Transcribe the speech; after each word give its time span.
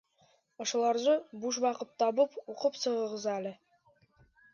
—Ошоларҙы, 0.63 1.11
буш 1.43 1.59
ваҡыт 1.65 1.91
табып, 2.05 2.39
уҡып 2.55 2.79
сығығыҙ 2.85 3.29
әле 3.35 3.53